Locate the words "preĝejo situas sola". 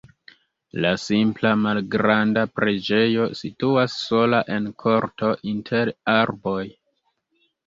2.61-4.41